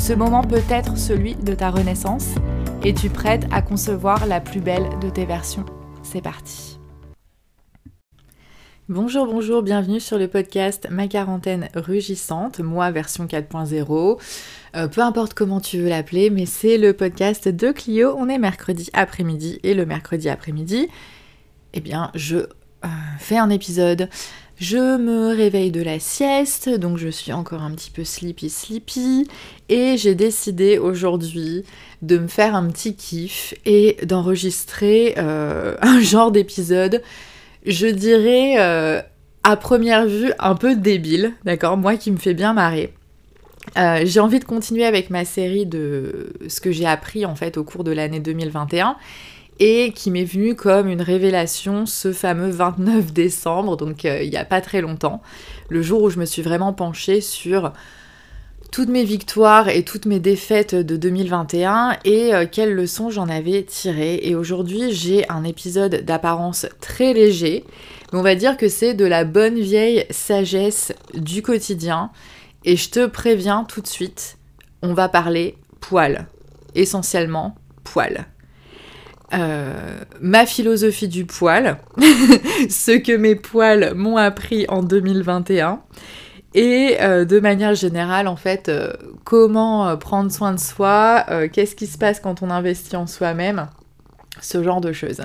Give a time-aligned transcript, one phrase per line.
[0.00, 2.30] Ce moment peut être celui de ta renaissance.
[2.82, 5.66] Es-tu prête à concevoir la plus belle de tes versions
[6.02, 6.78] C'est parti.
[8.88, 14.18] Bonjour, bonjour, bienvenue sur le podcast Ma quarantaine rugissante, moi version 4.0.
[14.74, 18.14] Euh, peu importe comment tu veux l'appeler, mais c'est le podcast de Clio.
[18.16, 20.88] On est mercredi après-midi et le mercredi après-midi,
[21.74, 22.88] eh bien, je euh,
[23.18, 24.08] fais un épisode
[24.60, 29.26] je me réveille de la sieste, donc je suis encore un petit peu sleepy sleepy,
[29.70, 31.64] et j'ai décidé aujourd'hui
[32.02, 37.02] de me faire un petit kiff et d'enregistrer euh, un genre d'épisode,
[37.64, 39.00] je dirais euh,
[39.44, 42.92] à première vue un peu débile, d'accord Moi qui me fait bien marrer.
[43.78, 47.56] Euh, j'ai envie de continuer avec ma série de ce que j'ai appris en fait
[47.56, 48.96] au cours de l'année 2021
[49.60, 54.36] et qui m'est venu comme une révélation ce fameux 29 décembre, donc euh, il n'y
[54.36, 55.22] a pas très longtemps,
[55.68, 57.72] le jour où je me suis vraiment penchée sur
[58.72, 63.62] toutes mes victoires et toutes mes défaites de 2021 et euh, quelles leçons j'en avais
[63.64, 64.20] tirées.
[64.22, 67.64] Et aujourd'hui, j'ai un épisode d'apparence très léger,
[68.12, 72.10] mais on va dire que c'est de la bonne vieille sagesse du quotidien.
[72.64, 74.38] Et je te préviens tout de suite,
[74.82, 76.26] on va parler poils.
[76.74, 78.26] Essentiellement poils.
[79.32, 81.78] Euh, ma philosophie du poil,
[82.68, 85.80] ce que mes poils m'ont appris en 2021,
[86.54, 88.92] et euh, de manière générale, en fait, euh,
[89.22, 93.68] comment prendre soin de soi, qu'est-ce qui se passe quand on investit en soi-même,
[94.40, 95.20] ce genre de choses.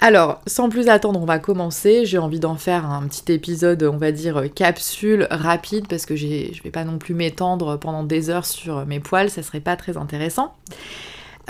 [0.00, 2.04] Alors, sans plus attendre, on va commencer.
[2.04, 6.62] J'ai envie d'en faire un petit épisode, on va dire capsule rapide, parce que je
[6.62, 9.96] vais pas non plus m'étendre pendant des heures sur mes poils, ça serait pas très
[9.96, 10.54] intéressant.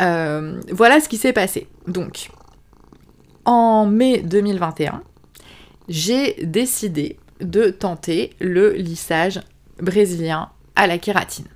[0.00, 1.68] Euh, voilà ce qui s'est passé.
[1.86, 2.30] Donc,
[3.44, 5.02] en mai 2021,
[5.88, 9.40] j'ai décidé de tenter le lissage
[9.80, 11.46] brésilien à la kératine.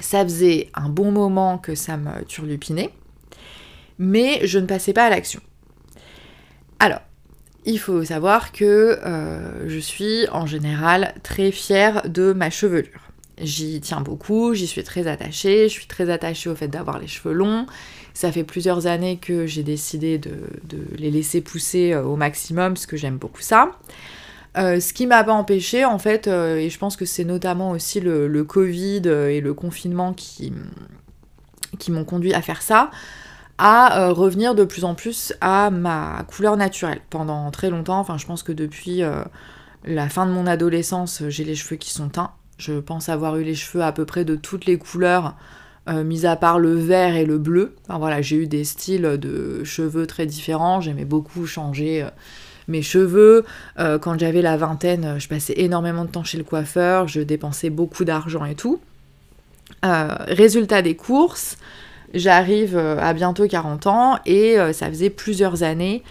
[0.00, 2.90] Ça faisait un bon moment que ça me turlupinait,
[3.98, 5.40] mais je ne passais pas à l'action.
[6.78, 7.00] Alors,
[7.64, 13.07] il faut savoir que euh, je suis en général très fière de ma chevelure.
[13.40, 17.06] J'y tiens beaucoup, j'y suis très attachée, je suis très attachée au fait d'avoir les
[17.06, 17.66] cheveux longs.
[18.14, 20.32] Ça fait plusieurs années que j'ai décidé de,
[20.96, 23.78] les laisser pousser euh, au maximum parce que j'aime beaucoup ça.
[24.56, 27.70] Euh, ce qui m'a pas empêché en fait, euh, et je pense que c'est notamment
[27.70, 30.52] aussi le, Covid et le confinement qui,
[31.78, 32.90] qui m'ont conduit à faire ça,
[33.58, 37.00] à revenir de plus en plus à ma couleur naturelle.
[37.10, 39.02] Pendant très longtemps, enfin je pense que depuis
[39.84, 42.32] la fin de mon adolescence, j'ai les cheveux qui sont teints.
[42.58, 45.36] Je pense avoir eu les cheveux à peu près de toutes les couleurs,
[45.88, 47.76] euh, mis à part le vert et le bleu.
[48.20, 50.80] J'ai eu des styles de cheveux très différents.
[50.80, 52.10] J'aimais beaucoup changer euh,
[52.66, 53.44] mes cheveux.
[53.78, 57.06] Euh, quand j'avais la vingtaine, je passais énormément de temps chez le coiffeur.
[57.06, 58.80] Je dépensais beaucoup d'argent et tout.
[59.82, 61.58] résultat des courses,
[62.12, 66.02] j'arrive à bientôt 40 ans et ça faisait plusieurs années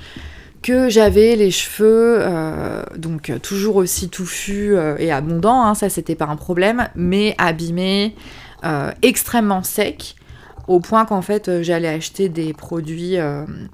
[0.67, 6.15] que j'avais les cheveux euh, donc toujours aussi touffus euh, et abondants, hein, ça c'était
[6.15, 8.15] pas un problème, mais abîmés,
[8.65, 10.15] euh, extrêmement secs,
[10.67, 13.15] au point qu'en fait j'allais acheter des produits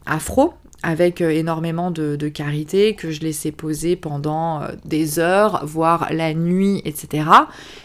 [0.06, 0.54] afro
[0.84, 6.84] avec énormément de, de, carité que je laissais poser pendant des heures, voire la nuit,
[6.86, 7.26] etc.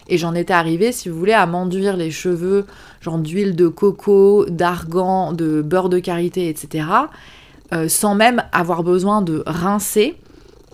[0.08, 2.66] Et j'en étais arrivée, si vous voulez, à m'enduire les cheveux,
[3.00, 6.84] genre d'huile de coco, d'argan, de beurre de karité, etc.
[7.74, 10.16] Euh, sans même avoir besoin de rincer.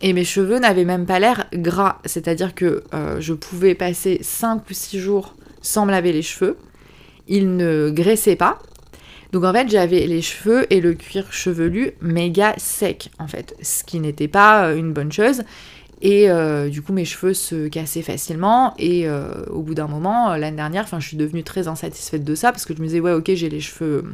[0.01, 4.63] Et mes cheveux n'avaient même pas l'air gras, c'est-à-dire que euh, je pouvais passer 5
[4.69, 6.57] ou 6 jours sans me laver les cheveux.
[7.27, 8.61] Ils ne graissaient pas.
[9.33, 13.83] Donc en fait, j'avais les cheveux et le cuir chevelu méga secs, en fait, ce
[13.83, 15.43] qui n'était pas euh, une bonne chose.
[16.03, 16.29] Et
[16.69, 18.75] du coup, mes cheveux se cassaient facilement.
[18.79, 22.67] Et au bout d'un moment, l'année dernière, je suis devenue très insatisfaite de ça parce
[22.67, 24.05] que je me disais, ouais, ok, j'ai les cheveux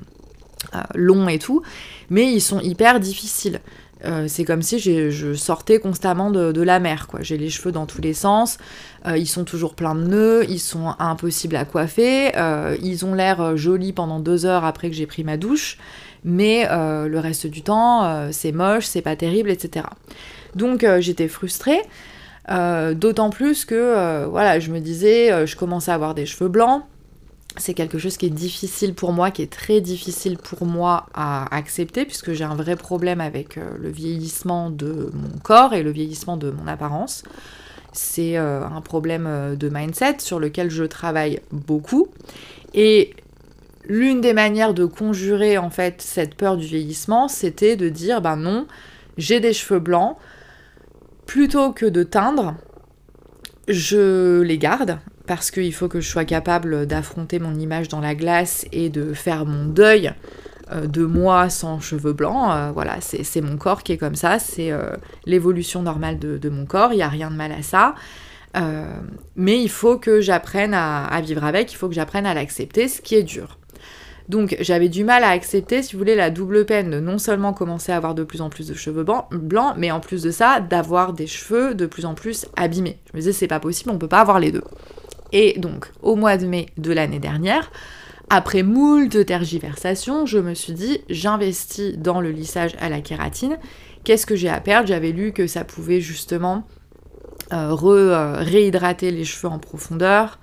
[0.94, 1.62] longs et tout
[2.10, 3.60] mais ils sont hyper difficiles.
[4.04, 7.20] euh, c'est comme si je sortais constamment de, la mer, quoi.
[7.22, 8.58] J'ai les cheveux dans tous les sens,
[9.06, 13.14] euh, ils sont toujours pleins de nœuds, ils sont impossibles à coiffer, euh, ils ont
[13.14, 15.78] l'air jolis pendant deux heures après que j'ai pris ma douche,
[16.24, 19.86] mais le reste du temps, c'est moche, c'est pas terrible, etc.
[20.54, 21.80] Donc j'étais frustrée,
[22.48, 26.82] d'autant plus que, voilà, je me disais, je commençais à avoir des cheveux blancs,
[27.56, 31.54] c'est quelque chose qui est difficile pour moi, qui est très difficile pour moi à
[31.54, 35.90] accepter, puisque j'ai un vrai problème avec euh, le vieillissement de mon corps et le
[35.90, 37.24] vieillissement de mon apparence.
[37.92, 42.08] C'est euh, un problème euh, de mindset sur lequel je travaille beaucoup.
[42.72, 43.14] Et
[43.84, 48.36] l'une des manières de conjurer en fait cette peur du vieillissement, c'était de dire ben
[48.36, 48.66] non,
[49.18, 50.16] j'ai des cheveux blancs,
[51.26, 52.54] plutôt que de teindre,
[53.66, 54.98] je les garde
[55.30, 59.12] parce qu'il faut que je sois capable d'affronter mon image dans la glace et de
[59.12, 60.12] faire mon deuil
[60.72, 62.50] euh, de moi sans cheveux blancs.
[62.50, 64.90] Euh, voilà, c'est mon corps qui est comme ça, c'est euh,
[65.26, 67.94] l'évolution normale de, mon corps, il n'y a rien de mal à ça.
[69.36, 73.00] mais il faut que j'apprenne à, vivre avec, il faut que j'apprenne à l'accepter, ce
[73.00, 73.60] qui est dur.
[74.28, 77.52] Donc j'avais du mal à accepter, si vous voulez, la double peine de non seulement
[77.52, 80.58] commencer à avoir de plus en plus de cheveux blancs, mais en plus de ça,
[80.58, 82.98] d'avoir des cheveux de plus en plus abîmés.
[83.12, 84.64] Je me disais, c'est pas possible, on peut pas avoir les deux.
[85.32, 87.70] Et donc, au mois de mai de l'année dernière,
[88.30, 93.58] après moult tergiversations, je me suis dit, j'investis dans le lissage à la kératine.
[94.04, 94.88] Qu'est-ce que j'ai à perdre?
[94.88, 96.64] J'avais lu que ça pouvait justement
[97.52, 100.38] euh, euh, réhydrater les cheveux en profondeur,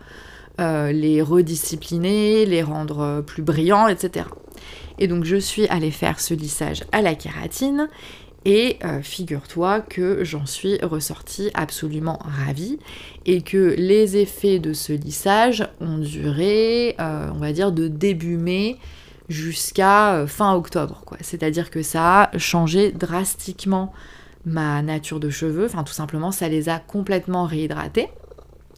[0.59, 4.25] euh, les rediscipliner, les rendre plus brillants, etc.
[4.99, 7.87] Et donc je suis allée faire ce lissage à la kératine
[8.47, 12.79] et euh, figure-toi que j'en suis ressortie absolument ravie
[13.25, 18.37] et que les effets de ce lissage ont duré, euh, on va dire, de début
[18.37, 18.77] mai
[19.27, 21.03] jusqu'à euh, fin octobre.
[21.19, 23.91] C'est-à-dire que ça a changé drastiquement
[24.45, 28.07] ma nature de cheveux, enfin tout simplement ça les a complètement réhydratés.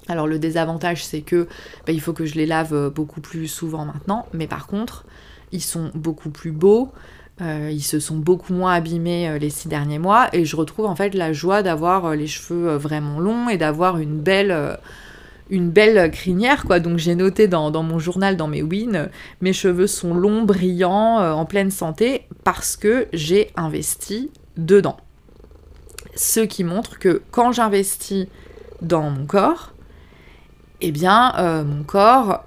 [0.07, 1.47] Alors le désavantage c'est que
[1.85, 5.05] bah, il faut que je les lave beaucoup plus souvent maintenant, mais par contre
[5.51, 6.91] ils sont beaucoup plus beaux,
[7.41, 10.85] euh, ils se sont beaucoup moins abîmés euh, les six derniers mois et je retrouve
[10.87, 14.77] en fait la joie d'avoir euh, les cheveux vraiment longs et d'avoir une belle,
[15.49, 16.81] une belle crinière quoi.
[16.81, 19.09] Donc j'ai noté dans, mon journal, dans mes wins,
[19.39, 24.97] mes cheveux sont longs, brillants, en pleine santé parce que j'ai investi dedans.
[26.15, 28.27] Ce qui montre que quand j'investis
[28.81, 29.73] dans mon corps,
[30.81, 32.43] eh bien mon corps,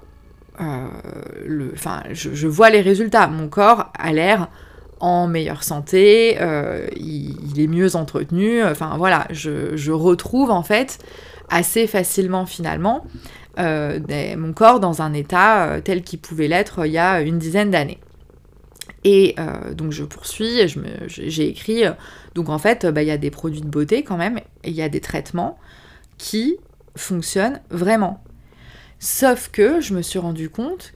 [0.59, 3.27] enfin je vois les résultats.
[3.27, 4.49] Mon corps a l'air
[5.03, 10.97] en meilleure santé, euh, il, est mieux entretenu, enfin voilà, je, retrouve en fait
[11.49, 13.05] assez facilement finalement
[13.59, 13.99] euh,
[14.37, 17.69] mon corps dans un état euh, tel qu'il pouvait l'être il y a une dizaine
[17.69, 17.99] d'années.
[19.03, 19.35] Et
[19.75, 20.61] donc je poursuis,
[21.07, 21.83] j'ai écrit,
[22.33, 24.81] donc en fait bah, il y a des produits de beauté quand même, il y
[24.81, 25.59] a des traitements
[26.17, 26.55] qui
[26.95, 28.23] fonctionnent vraiment.
[28.99, 30.93] Sauf que je me suis rendu compte,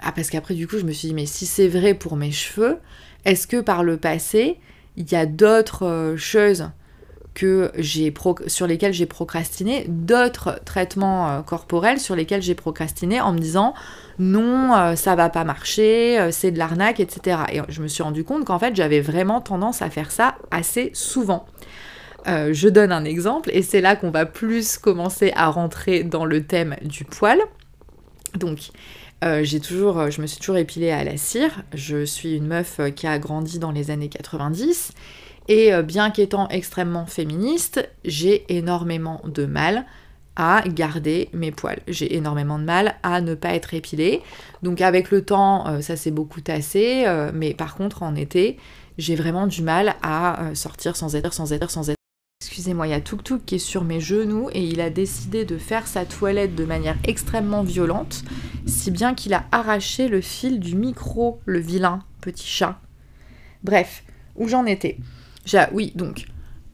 [0.00, 2.32] ah, parce qu'après du coup je me suis dit mais si c'est vrai pour mes
[2.32, 2.78] cheveux,
[3.24, 4.58] est-ce que par le passé,
[4.96, 6.70] il y a d'autres euh, choses
[7.32, 7.70] que
[8.48, 13.72] sur lesquelles j'ai procrastiné, d'autres traitements euh, corporels sur lesquels j'ai procrastiné en me disant
[14.18, 17.38] non, euh, ça va pas marcher, c'est de l'arnaque, etc.
[17.52, 20.90] Et je me suis rendu compte qu'en fait j'avais vraiment tendance à faire ça assez
[20.92, 21.46] souvent.
[22.26, 26.44] je donne un exemple et c'est là qu'on va plus commencer à rentrer dans le
[26.44, 27.38] thème du poil.
[28.36, 28.70] Donc,
[29.22, 31.62] euh, j'ai toujours, euh, je me suis toujours épilée à la cire.
[31.74, 34.92] Je suis une meuf euh, qui a grandi dans les années 90.
[35.48, 39.84] Et bien qu'étant extrêmement féministe, j'ai énormément de mal
[40.36, 41.80] à garder mes poils.
[41.88, 44.22] J'ai énormément de mal à ne pas être épilée.
[44.62, 47.04] Donc avec le temps, ça s'est beaucoup tassé.
[47.34, 48.58] mais par contre, en été,
[48.96, 51.99] j'ai vraiment du mal à sortir sans être, sans être, sans être.
[52.60, 55.46] Excusez-moi, il y a Tuk Tuk qui est sur mes genoux et il a décidé
[55.46, 58.22] de faire sa toilette de manière extrêmement violente,
[58.66, 62.78] si bien qu'il a arraché le fil du micro, le vilain petit chat.
[63.64, 64.04] Bref,
[64.36, 64.98] où j'en étais
[65.72, 66.26] Oui, donc,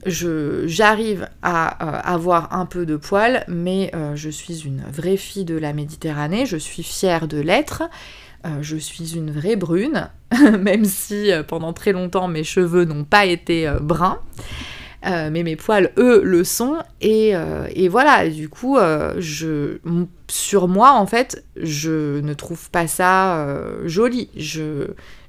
[0.05, 5.45] j'arrive à euh, avoir un peu de poils, mais euh, je suis une vraie fille
[5.45, 7.85] de la Méditerranée, je suis fière de l'être.
[8.45, 10.11] Euh, je suis une vraie brune,
[10.59, 14.19] même si pendant très longtemps mes cheveux n'ont pas été bruns.
[15.05, 16.79] Euh, mais mes poils, eux, le sont.
[17.01, 19.79] Et, euh, voilà, du coup, euh, je,
[20.29, 24.31] sur moi, en fait, je ne trouve pas ça joli.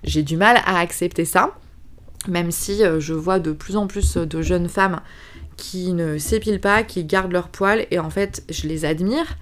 [0.04, 1.54] J'ai du mal à accepter ça,
[2.28, 5.02] même si je vois de plus en plus de jeunes femmes
[5.58, 9.38] qui ne s'épilent pas, qui gardent leurs poils, et en fait, je les admire.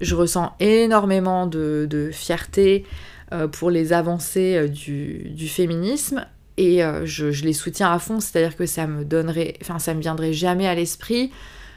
[0.00, 2.84] Je ressens énormément de, fierté
[3.52, 6.24] pour les avancées du féminisme,
[6.58, 10.32] et je, les soutiens à fond, c'est-à-dire que ça me donnerait, enfin ça me viendrait
[10.32, 11.30] jamais à l'esprit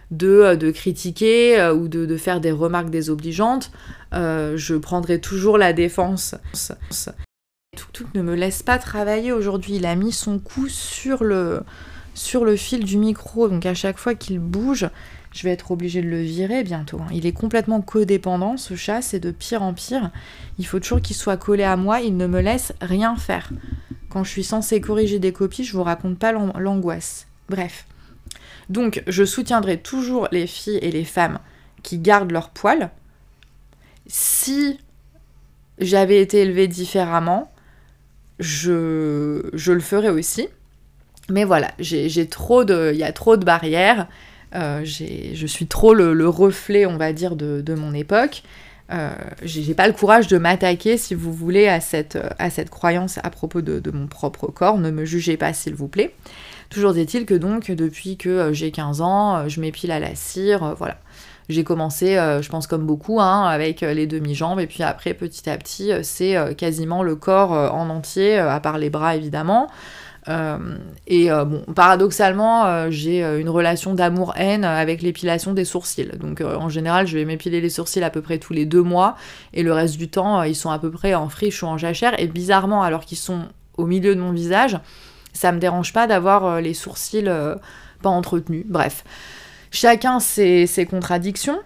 [0.10, 3.72] de, de critiquer ou de, de, faire des remarques désobligeantes.
[4.12, 6.36] je prendrai toujours la défense.
[7.94, 9.76] Tuk ne me laisse pas travailler aujourd'hui.
[9.76, 11.62] Il a mis son cou sur le,
[12.14, 14.90] sur le fil du micro, donc à chaque fois qu'il bouge,
[15.34, 17.00] je vais être obligée de le virer bientôt.
[17.00, 17.08] Hein.
[17.14, 20.12] Il est complètement codépendant, ce chat, c'est de pire en pire.
[20.60, 23.50] Il faut toujours qu'il soit collé à moi, il ne me laisse rien faire.
[24.10, 27.28] Quand je suis censée corriger des copies, je vous raconte pas l'angoisse.
[27.50, 27.86] Bref.
[28.70, 31.40] Donc, je soutiendrai toujours les filles et les femmes
[31.82, 32.92] qui gardent leur poil.
[34.08, 34.80] Si
[35.80, 37.52] j'avais été élevée différemment,
[38.40, 40.50] je, je le ferais aussi.
[41.30, 44.08] Mais voilà, j'ai trop de, il y a trop de barrières.
[44.54, 48.44] Euh, je suis trop le, reflet, on va dire, de, mon époque.
[48.92, 49.10] Euh,
[49.42, 53.30] j'ai pas le courage de m'attaquer, si vous voulez, à cette, à cette croyance à
[53.30, 54.78] propos de, mon propre corps.
[54.78, 56.14] Ne me jugez pas, s'il vous plaît.
[56.70, 60.16] Toujours est-il que donc, depuis que euh, j'ai 15 ans, euh, je m'épile à la
[60.16, 60.98] cire, voilà.
[61.50, 65.58] J'ai commencé, je pense comme beaucoup, hein, avec les demi-jambes, et puis après, petit à
[65.58, 69.68] petit, c'est quasiment le corps en entier, à part les bras évidemment.
[70.28, 76.12] Euh, et euh, paradoxalement, euh, j'ai une relation d'amour-haine avec l'épilation des sourcils.
[76.20, 79.16] Donc en général, je vais m'épiler les sourcils à peu près tous les deux mois,
[79.54, 82.20] et le reste du temps, ils sont à peu près en friche ou en jachère.
[82.20, 83.46] Et bizarrement, alors qu'ils sont
[83.78, 84.78] au milieu de mon visage,
[85.34, 87.30] ça me dérange pas d'avoir les sourcils
[88.02, 88.66] pas entretenus.
[88.68, 89.04] Bref,
[89.72, 91.60] chacun ses, ses contradictions.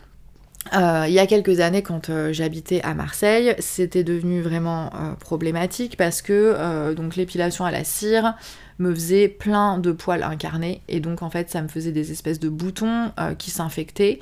[0.74, 5.13] Euh, il y a quelques années, quand euh, j'habitais à Marseille, c'était devenu vraiment euh,
[5.13, 8.34] problématique parce que donc l'épilation à la cire
[8.79, 12.39] me faisait plein de poils incarnés et donc en fait ça me faisait des espèces
[12.39, 14.19] de boutons qui s'infectaient.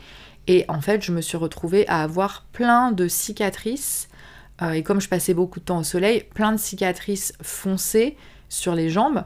[0.47, 4.09] Et en fait je me suis retrouvée à avoir plein de cicatrices
[4.73, 8.15] et comme je passais beaucoup de temps au soleil, plein de cicatrices foncées
[8.49, 9.23] sur les jambes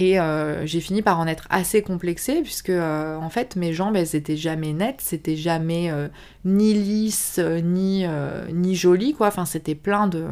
[0.00, 3.96] et euh, j'ai fini par en être assez complexée, puisque euh, en fait mes jambes
[3.96, 6.08] elles étaient jamais nettes, c'était jamais euh,
[6.46, 8.06] ni lisses, ni,
[8.50, 9.28] ni quoi.
[9.28, 10.28] Enfin, c'était plein, de,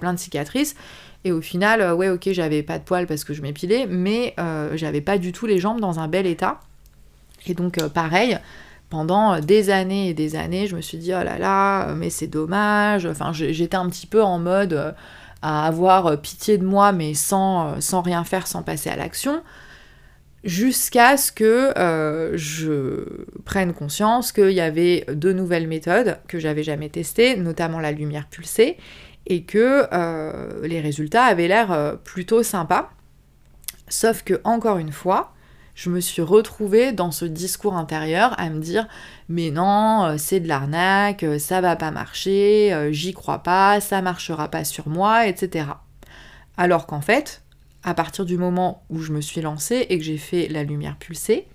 [0.00, 0.74] plein de cicatrices.
[1.24, 4.34] Et au final, ouais, ok, j'avais pas de poils parce que je m'épilais, mais
[4.74, 6.60] j'avais pas du tout les jambes dans un bel état.
[7.46, 8.38] Et donc, pareil,
[8.88, 12.26] pendant des années et des années, je me suis dit, oh là là, mais c'est
[12.26, 13.04] dommage.
[13.04, 14.94] Enfin, j'étais un petit peu en mode
[15.42, 18.96] à avoir euh, pitié de moi, mais sans, euh, sans rien faire, sans passer à
[18.96, 19.42] l'action,
[20.44, 26.62] jusqu'à ce que euh, je prenne conscience qu'il y avait de nouvelles méthodes que j'avais
[26.62, 28.76] jamais testées, notamment la lumière pulsée,
[29.26, 29.86] et que
[30.66, 32.90] les résultats avaient l'air plutôt sympas.
[33.86, 35.34] Sauf que, encore une fois,
[35.80, 38.86] je me suis retrouvée dans ce discours intérieur à me dire
[39.30, 43.80] mais non, euh, c'est de l'arnaque, euh, ça va pas marcher, euh, j'y crois pas,
[43.80, 45.68] ça marchera pas sur moi, etc.
[46.58, 47.42] Alors qu'en fait,
[47.82, 50.98] à partir du moment où je me suis lancée et que j'ai fait la lumière
[50.98, 51.46] pulsée,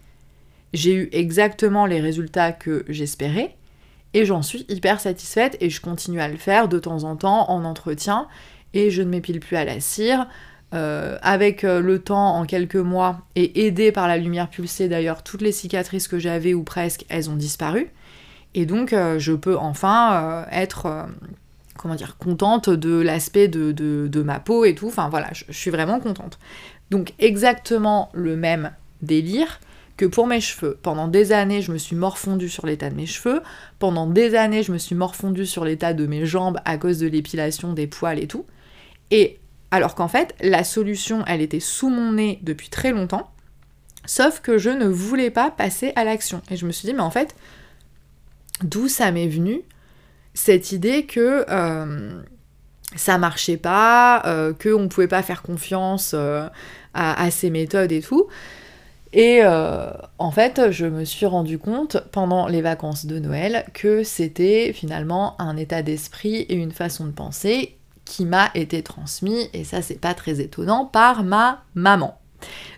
[0.74, 3.56] j'ai eu exactement les résultats que j'espérais
[4.16, 7.52] et j'en suis hyper satisfaite et je continue à le faire de temps en temps
[7.52, 8.28] en entretien
[8.74, 10.26] et je ne m'épile plus à la cire.
[10.74, 15.24] Euh, avec euh, le temps en quelques mois et aidé par la lumière pulsée d'ailleurs,
[15.24, 17.92] toutes les cicatrices que j'avais ou presque, elles ont disparu.
[18.56, 21.08] Et donc euh, je peux enfin être,
[21.78, 24.88] comment dire, contente de l'aspect de, ma peau et tout.
[24.88, 26.40] Enfin voilà, je, suis vraiment contente.
[26.90, 29.60] Donc exactement le même délire
[29.98, 30.78] que pour mes cheveux.
[30.82, 33.42] Pendant des années, je me suis morfondue sur l'état de mes cheveux.
[33.80, 37.08] Pendant des années, je me suis morfondue sur l'état de mes jambes à cause de
[37.08, 38.46] l'épilation des poils et tout.
[39.12, 39.40] Et
[39.72, 43.32] alors qu'en fait, la solution, elle était sous mon nez depuis très longtemps,
[44.06, 46.42] sauf que je ne voulais pas passer à l'action.
[46.50, 47.36] Et je me suis dit, mais en fait,
[48.64, 49.62] d'où ça m'est venu
[50.34, 52.22] cette idée que euh,
[52.96, 56.48] ça marchait pas, euh, qu'on ne pouvait pas faire confiance euh,
[56.94, 58.28] à, ces méthodes et tout.
[59.12, 64.74] Et en fait, je me suis rendu compte pendant les vacances de Noël que c'était
[64.74, 69.82] finalement un état d'esprit et une façon de penser qui m'a été transmis, et ça
[69.82, 72.20] c'est pas très étonnant, par ma maman.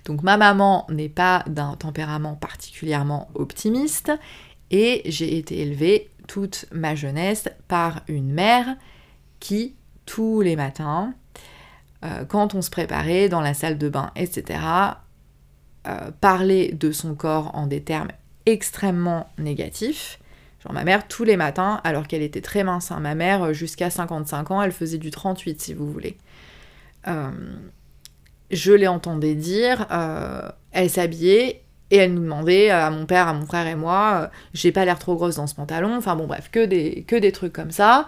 [0.05, 4.11] Donc ma maman n'est pas d'un tempérament particulièrement optimiste,
[4.71, 8.75] et j'ai été élevée toute ma jeunesse par une mère
[9.39, 11.13] qui, tous les matins,
[12.03, 14.59] euh, quand on se préparait dans la salle de bain, etc.,
[15.87, 18.11] euh, parlait de son corps en des termes
[18.45, 20.19] extrêmement négatifs,
[20.73, 23.89] ma mère, tous les matins, alors qu'elle était très mince, hein, ma mère, euh, jusqu'à
[23.89, 26.17] 55 ans, elle faisait du 38 si vous voulez.
[27.07, 27.31] Euh,
[28.51, 33.33] je l'ai entendue dire, euh, elle s'habillait et elle nous demandait à mon père, à
[33.33, 36.49] mon frère et moi, j'ai pas l'air trop grosse dans ce pantalon, enfin bon bref,
[36.51, 38.07] que des, que des trucs comme ça.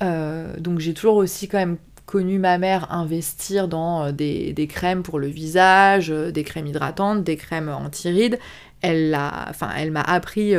[0.00, 5.20] donc j'ai toujours aussi quand même connu ma mère investir dans des, des crèmes pour
[5.20, 8.38] le visage, des crèmes hydratantes, des crèmes anti-rides.
[8.82, 9.16] Elle,
[9.48, 10.54] enfin, elle m'a appris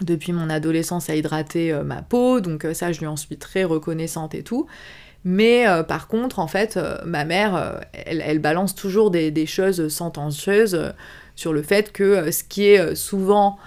[0.00, 4.34] depuis mon adolescence à hydrater ma peau, donc ça je lui en suis très reconnaissante
[4.34, 4.66] et tout.
[5.24, 10.94] Mais par contre, en fait, ma mère, elle, balance toujours des, choses sentencieuses
[11.34, 13.58] sur le fait que ce qui est souvent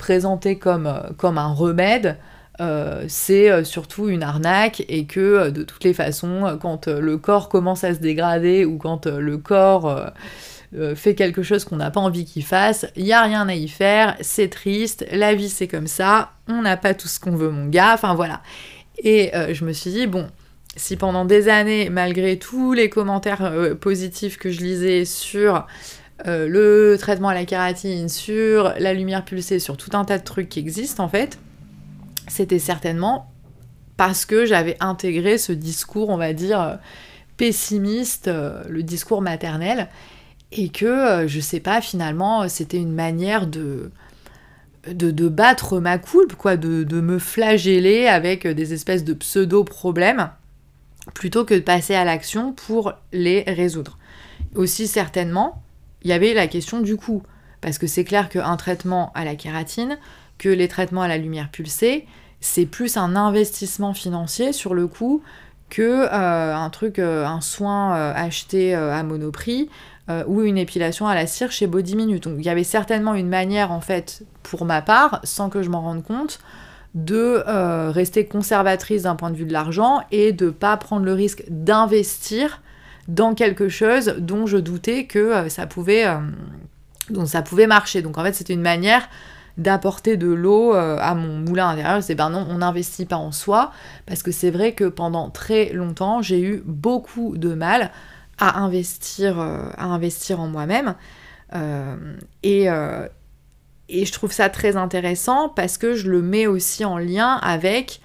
[0.00, 2.16] présenté comme, un remède,
[2.60, 7.16] euh, c'est euh, surtout une arnaque et que euh, de toutes les façons, quand le
[7.16, 10.10] corps commence à se dégrader ou quand le corps
[10.94, 13.68] fait quelque chose qu'on n'a pas envie qu'il fasse, il n'y a rien à y
[13.68, 17.50] faire, c'est triste, la vie c'est comme ça, on n'a pas tout ce qu'on veut
[17.50, 18.40] mon gars, enfin voilà.
[19.02, 20.28] Et je me suis dit, bon,
[20.76, 25.66] si pendant des années, malgré tous les commentaires positifs que je lisais sur
[26.24, 30.48] le traitement à la kératine, sur la lumière pulsée, sur tout un tas de trucs
[30.48, 31.38] qui existent en fait,
[32.28, 33.30] c'était certainement
[33.96, 36.76] parce que j'avais intégré ce discours, on va dire, euh,
[37.36, 39.88] pessimiste, euh, le discours maternel,
[40.52, 43.90] et que, euh, je sais pas, finalement, c'était une manière de,
[44.86, 50.30] de, battre ma coulpe, quoi, de, me flageller avec des espèces de pseudo-problèmes,
[51.14, 53.98] plutôt que de passer à l'action pour les résoudre.
[54.54, 55.62] Aussi certainement,
[56.02, 57.22] il y avait la question du coût,
[57.60, 59.98] parce que c'est clair qu'un traitement à la kératine,
[60.38, 62.06] que les traitements à la lumière pulsée,
[62.40, 65.22] c'est plus un investissement financier sur le coup
[65.68, 69.68] que euh, un truc, euh, un soin acheté à Monoprix
[70.26, 72.24] ou une épilation à la cire chez Body Minute.
[72.24, 75.70] Donc il y avait certainement une manière en fait, pour ma part, sans que je
[75.70, 76.40] m'en rende compte,
[76.94, 77.42] de
[77.90, 82.62] rester conservatrice d'un point de vue de l'argent et de pas prendre le risque d'investir
[83.08, 86.04] dans quelque chose dont je doutais que ça pouvait,
[87.26, 88.02] ça pouvait marcher.
[88.02, 89.08] Donc en fait c'était une manière
[89.60, 92.02] d'apporter de l'eau euh, à mon moulin intérieur.
[92.02, 93.72] C'est ben non, on n'investit pas en soi,
[94.06, 97.90] parce que c'est vrai que pendant très longtemps, j'ai eu beaucoup de mal
[98.40, 100.94] à investir, euh, à investir en moi-même.
[101.54, 102.66] Euh, et,
[103.88, 108.00] et je trouve ça très intéressant parce que je le mets aussi en lien avec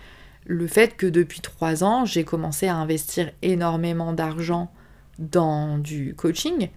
[0.46, 4.72] le fait que depuis trois ans, j'ai commencé à investir énormément d'argent
[5.20, 6.70] dans du coaching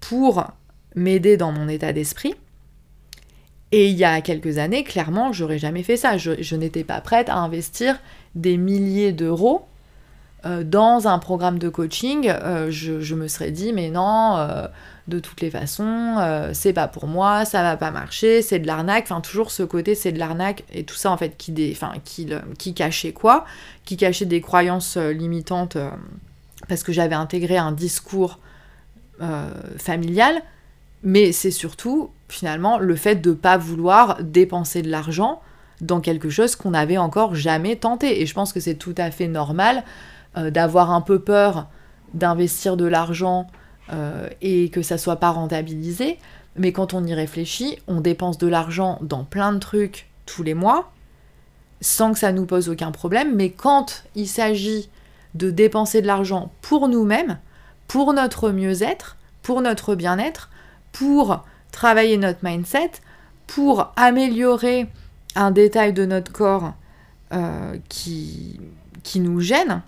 [0.00, 0.44] pour
[0.94, 2.34] m'aider dans mon état d'esprit
[3.72, 6.18] et il y a quelques années, clairement, j'aurais jamais fait ça.
[6.18, 7.98] Je, n'étais pas prête à investir
[8.34, 9.66] des milliers d'euros
[10.44, 12.28] euh, dans un programme de coaching.
[12.28, 14.66] Euh, je, me serais dit, mais non, euh,
[15.06, 16.16] de toutes les façons,
[16.52, 19.04] c'est pas pour moi, ça va pas marcher, c'est de l'arnaque.
[19.04, 21.54] Enfin, toujours ce côté, c'est de l'arnaque et tout ça, en fait, qui,
[22.04, 22.28] qui,
[22.58, 23.44] qui cachait quoi
[23.84, 25.76] Qui cachait des croyances limitantes
[26.68, 28.38] parce que j'avais intégré un discours
[29.76, 30.42] familial.
[31.04, 35.42] Mais c'est surtout finalement le fait de pas vouloir dépenser de l'argent
[35.80, 38.22] dans quelque chose qu'on n'avait encore jamais tenté.
[38.22, 39.84] Et je pense que c'est tout à fait normal
[40.36, 41.68] euh, d'avoir un peu peur
[42.14, 43.46] d'investir de l'argent
[43.92, 46.18] euh, et que ça soit pas rentabilisé.
[46.56, 50.54] Mais quand on y réfléchit, on dépense de l'argent dans plein de trucs tous les
[50.54, 50.92] mois
[51.80, 53.34] sans que ça nous pose aucun problème.
[53.34, 54.88] Mais quand il s'agit
[55.34, 57.38] de dépenser de l'argent pour nous-mêmes,
[57.88, 60.50] pour notre mieux-être, pour notre bien-être,
[60.92, 62.92] pour travailler notre mindset,
[63.46, 64.88] pour améliorer
[65.34, 66.74] un détail de notre corps
[67.32, 68.60] euh, qui,
[69.02, 69.82] qui nous gêne.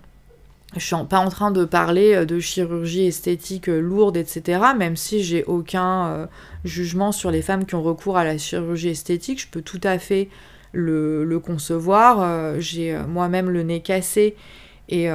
[0.75, 4.61] Je suis pas en train de parler euh, de chirurgie esthétique euh, lourde, etc.
[4.77, 6.27] Même si j'ai aucun
[6.63, 9.99] jugement sur les femmes qui ont recours à la chirurgie esthétique, je peux tout à
[9.99, 10.29] fait
[10.73, 12.59] le, concevoir.
[12.59, 14.35] j'ai moi-même le nez cassé
[14.89, 15.09] et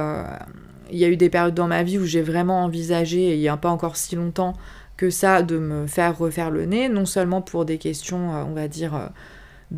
[0.91, 3.47] il y a eu des périodes dans ma vie où j'ai vraiment envisagé, il n'y
[3.47, 4.53] a pas encore si longtemps,
[4.97, 8.53] que ça de me faire refaire le nez, non seulement pour des questions, euh, on
[8.53, 9.09] va dire,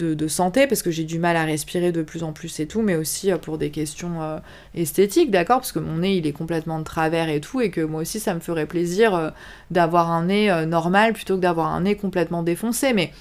[0.01, 2.67] euh, de, santé, parce que j'ai du mal à respirer de plus en plus et
[2.67, 4.41] tout, mais aussi euh, pour des questions
[4.75, 7.81] esthétiques, d'accord Parce que mon nez, il est complètement de travers et tout, et que
[7.81, 9.33] moi aussi, ça me ferait plaisir
[9.71, 12.93] d'avoir un nez normal plutôt que d'avoir un nez complètement défoncé.
[12.93, 13.11] Mais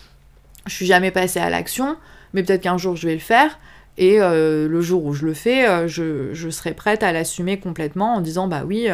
[0.66, 1.96] je suis jamais passée à l'action,
[2.32, 3.58] mais peut-être qu'un jour, je vais le faire.
[3.98, 8.48] Et le jour où je le fais, je, serai prête à l'assumer complètement en disant,
[8.48, 8.88] bah oui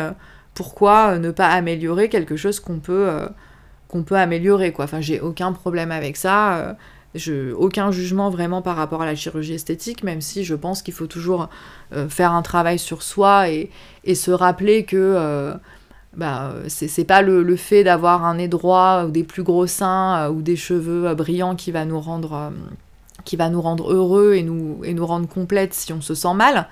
[0.59, 3.29] pourquoi euh, ne pas améliorer quelque chose qu'on peut, euh,
[3.87, 4.87] qu'on peut améliorer quoi.
[4.87, 6.77] Enfin, j'ai aucun problème avec ça.
[7.29, 10.95] Euh, aucun jugement vraiment par rapport à la chirurgie esthétique, même si je pense qu'il
[10.95, 11.49] faut toujours
[12.09, 13.71] faire un travail sur soi et,
[14.15, 15.53] se rappeler que
[16.15, 20.43] bah, c'est pas le, fait d'avoir un nez droit ou des plus gros seins ou
[20.43, 22.53] des cheveux brillants qui va nous rendre,
[23.91, 26.69] heureux et nous, rendre complètes si on se sent mal.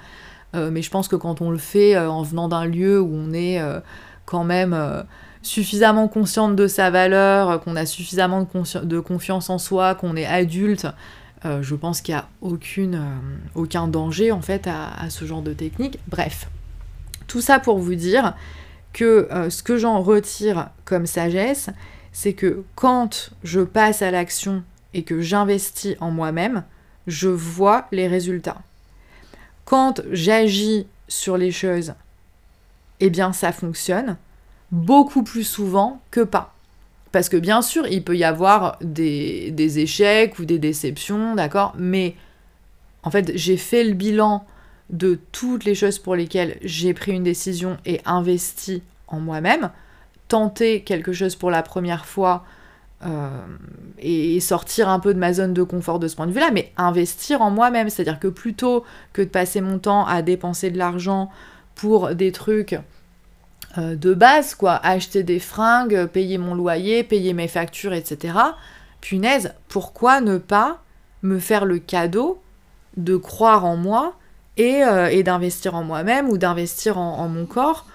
[0.57, 3.12] Euh, mais je pense que quand on le fait euh, en venant d'un lieu où
[3.12, 3.81] on est euh,
[4.25, 4.77] quand même
[5.46, 8.46] suffisamment consciente de sa valeur, qu'on a suffisamment
[8.82, 10.87] de, confiance en soi, qu'on est adulte,
[11.44, 13.09] je pense qu'il n'y a
[13.54, 16.00] aucun danger en fait à, ce genre de technique.
[16.09, 16.48] Bref,
[17.28, 18.35] Tout ça pour vous dire
[18.96, 21.68] que euh, ce que j'en retire comme sagesse,
[22.12, 26.64] c'est que quand je passe à l'action et que j'investis en moi-même,
[27.06, 28.62] je vois les résultats.
[29.66, 31.92] Quand j'agis sur les choses,
[33.00, 34.16] eh bien ça fonctionne
[34.72, 36.55] beaucoup plus souvent que pas.
[37.12, 41.74] Parce que bien sûr, il peut y avoir des, des échecs ou des déceptions, d'accord
[41.79, 42.14] Mais
[43.02, 44.44] en fait, j'ai fait le bilan
[44.90, 49.70] de toutes les choses pour lesquelles j'ai pris une décision et investi en moi-même.
[50.29, 52.44] Tenter quelque chose pour la première fois
[53.05, 53.29] euh,
[53.98, 56.72] et sortir un peu de ma zone de confort de ce point de vue-là, mais
[56.76, 57.90] investir en moi-même.
[57.90, 61.31] C'est-à-dire que plutôt que de passer mon temps à dépenser de l'argent
[61.74, 62.76] pour des trucs
[63.78, 68.34] de base, quoi, acheter des fringues, payer mon loyer, payer mes factures, etc.
[69.00, 70.82] Punaise, pourquoi ne pas
[71.22, 72.40] me faire le cadeau
[72.96, 74.14] de croire en moi
[74.56, 77.86] et, euh, d'investir en moi-même ou d'investir en, mon corps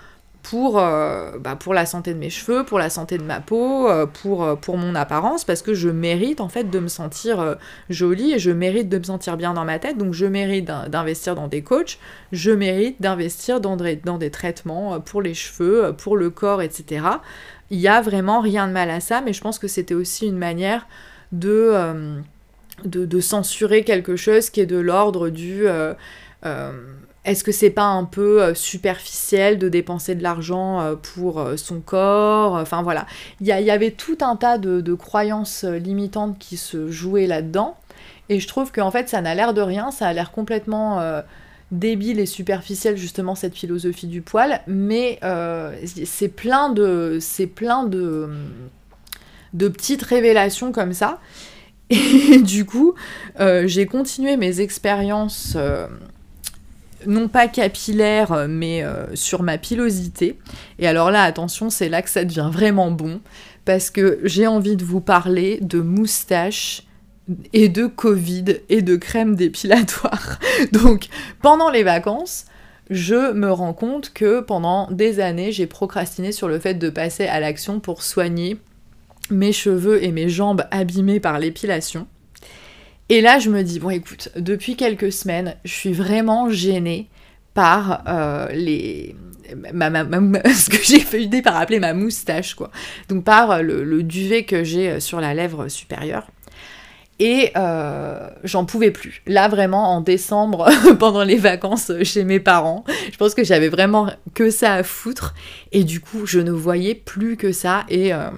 [0.43, 3.89] pour, euh, bah, pour la santé de mes cheveux, pour la santé de ma peau,
[3.89, 7.57] euh, pour, pour mon apparence, parce que je mérite en fait de me sentir
[7.89, 11.35] jolie et je mérite de me sentir bien dans ma tête, donc je mérite d'investir
[11.35, 11.99] dans des coachs,
[12.31, 17.05] je mérite d'investir dans, dans des traitements pour les cheveux, pour le corps, etc.
[17.69, 20.27] Il y a vraiment rien de mal à ça, mais je pense que c'était aussi
[20.27, 20.87] une manière
[21.31, 22.21] de
[22.85, 25.93] de, censurer quelque chose qui est de l'ordre du euh,
[26.45, 26.71] euh,
[27.25, 32.53] est-ce que c'est pas un peu euh, superficiel de dépenser de l'argent pour son corps?
[32.53, 33.05] Enfin voilà,
[33.39, 37.77] il y, avait tout un tas de, croyances limitantes qui se jouaient là-dedans.
[38.29, 41.01] Et je trouve qu'en fait, ça n'a l'air de rien, ça a l'air complètement
[41.71, 44.61] débile et superficiel, justement, cette philosophie du poil.
[44.67, 45.19] Mais
[46.05, 47.17] c'est plein de.
[47.19, 48.29] C'est plein de.
[49.53, 51.19] de petites révélations comme ça.
[51.91, 52.95] Et du coup,
[53.39, 55.87] euh, j'ai continué mes expériences, euh,
[57.07, 60.37] non pas capillaires, mais euh, sur ma pilosité.
[60.79, 63.21] Et alors là, attention, c'est là que ça devient vraiment bon,
[63.65, 66.83] parce que j'ai envie de vous parler de moustaches
[67.53, 70.39] et de Covid et de crème dépilatoire.
[70.71, 71.07] Donc,
[71.41, 72.45] pendant les vacances,
[72.89, 77.25] je me rends compte que pendant des années, j'ai procrastiné sur le fait de passer
[77.25, 78.57] à l'action pour soigner
[79.29, 82.07] mes cheveux et mes jambes abîmées par l'épilation.
[83.11, 87.09] Et là, je me dis, bon écoute, depuis quelques semaines, je suis vraiment gênée
[87.53, 89.17] par euh, les...
[89.49, 92.71] ce que j'ai fait par appeler ma moustache, quoi.
[93.09, 96.25] Donc par le duvet que j'ai sur la lèvre supérieure.
[97.23, 99.21] Et euh, j'en pouvais plus.
[99.27, 100.67] Là, vraiment, en décembre,
[100.99, 105.35] pendant les vacances chez mes parents, je pense que j'avais vraiment que ça à foutre.
[105.71, 107.85] Et du coup, je ne voyais plus que ça.
[107.89, 108.31] Et euh,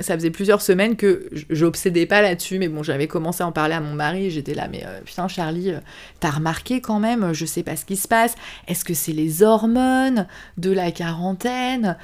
[0.00, 2.58] ça faisait plusieurs semaines que j'obsédais pas là-dessus.
[2.58, 4.30] Mais bon, j'avais commencé à en parler à mon mari.
[4.30, 5.74] J'étais là, mais euh, putain, Charlie,
[6.18, 8.36] t'as remarqué quand même, je sais pas ce qui se passe.
[8.68, 10.26] Est-ce que c'est les hormones
[10.56, 11.98] de la quarantaine?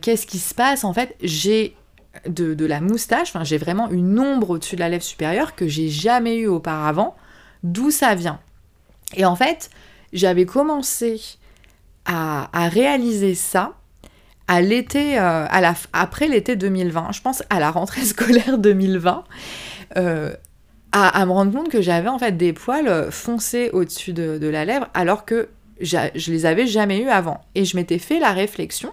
[0.00, 0.84] Qu'est-ce qui se passe?
[0.84, 1.76] En fait, j'ai
[2.28, 5.88] de, la moustache, enfin j'ai vraiment une ombre au-dessus de la lèvre supérieure que j'ai
[5.88, 7.16] jamais eu auparavant,
[7.62, 8.40] d'où ça vient?
[9.14, 9.70] Et en fait,
[10.12, 11.20] j'avais commencé
[12.04, 13.74] à, réaliser ça
[14.48, 19.24] à l'été, euh, à la, après l'été 2020, je pense à la rentrée scolaire 2020,
[19.96, 20.32] euh,
[20.92, 24.64] à, me rendre compte que j'avais en fait des poils foncés au-dessus de, de la
[24.64, 25.48] lèvre alors que
[25.80, 27.40] je les avais jamais eu avant.
[27.54, 28.92] Et je m'étais fait la réflexion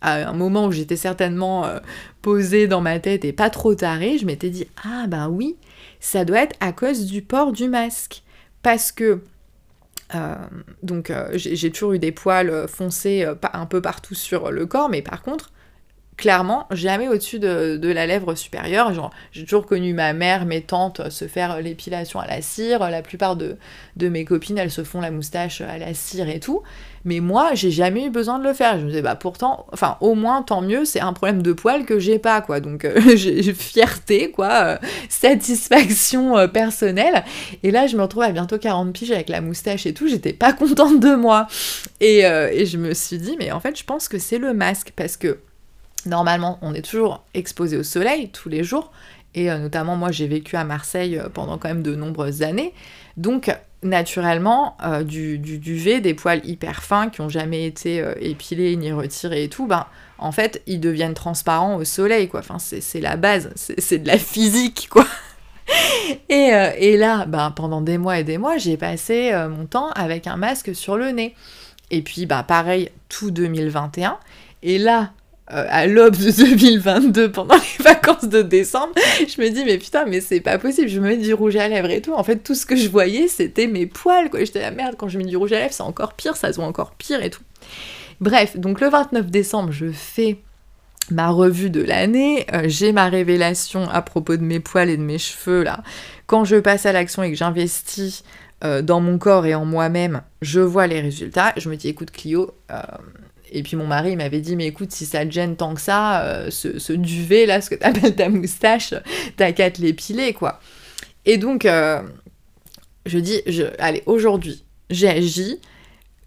[0.00, 1.80] à un moment où j'étais certainement euh,
[2.22, 5.56] posée dans ma tête et pas trop tarée, je m'étais dit ah ben oui,
[6.00, 8.22] ça doit être à cause du port du masque.
[8.62, 9.20] Parce que
[10.14, 10.34] euh,
[10.82, 15.02] donc euh, j'ai toujours eu des poils foncés un peu partout sur le corps, mais
[15.02, 15.52] par contre,
[16.18, 18.92] clairement jamais au-dessus de, la lèvre supérieure.
[19.32, 22.80] J'ai toujours connu ma mère, mes tantes se faire l'épilation à la cire.
[22.90, 23.56] La plupart de,
[23.96, 26.62] mes copines, elles se font la moustache à la cire et tout.
[27.04, 28.78] Mais moi, j'ai jamais eu besoin de le faire.
[28.78, 31.86] Je me disais, bah pourtant, enfin, au moins, tant mieux, c'est un problème de poils
[31.86, 32.58] que j'ai pas, quoi.
[32.60, 34.78] Donc, euh, j'ai fierté, quoi, euh,
[35.08, 37.24] satisfaction euh, personnelle.
[37.62, 40.08] Et là, je me retrouve à bientôt 40 piges avec la moustache et tout.
[40.08, 41.46] J'étais pas contente de moi.
[42.00, 44.92] Et, et je me suis dit, mais en fait, je pense que c'est le masque
[44.96, 45.38] parce que
[46.08, 48.90] Normalement, on est toujours exposé au soleil tous les jours.
[49.34, 52.72] Et euh, notamment, moi, j'ai vécu à Marseille euh, pendant quand même de nombreuses années.
[53.18, 58.90] Donc, naturellement, euh, du, duvet, des poils hyper fins qui n'ont jamais été épilés ni
[58.90, 62.40] retirés et tout, ben, en fait, ils deviennent transparents au soleil, quoi.
[62.40, 65.06] Enfin, c'est la base, c'est de la physique, quoi.
[66.30, 70.26] et, et, là, ben, pendant des mois et des mois, j'ai passé mon temps avec
[70.26, 71.34] un masque sur le nez.
[71.90, 74.18] Et puis, ben, pareil, tout 2021.
[74.62, 75.12] Et là,
[75.52, 80.04] euh, à l'aube de 2022 pendant les vacances de décembre, je me dis mais putain
[80.04, 82.12] mais c'est pas possible, je me mets du rouge à lèvres et tout.
[82.12, 84.40] En fait tout ce que je voyais c'était mes poils quoi.
[84.40, 86.56] J'étais la merde quand je mets du rouge à lèvres c'est encore pire, ça se
[86.58, 87.42] voit encore pire et tout.
[88.20, 90.38] Bref, donc le 29 décembre, je fais
[91.10, 95.02] ma revue de l'année, euh, j'ai ma révélation à propos de mes poils et de
[95.02, 95.82] mes cheveux là.
[96.26, 98.24] Quand je passe à l'action et que j'investis
[98.64, 101.52] euh, dans mon corps et en moi-même, je vois les résultats.
[101.56, 102.50] Je me dis, écoute Clio,
[103.52, 106.46] et puis mon mari m'avait dit, mais écoute, si ça te gêne tant que ça,
[106.50, 108.94] ce, duvet là, ce que t'appelles ta moustache,
[109.36, 110.60] t'as qu'à te l'épiler quoi.
[111.24, 115.58] Et donc, je dis, je, allez, aujourd'hui, j'ai agi,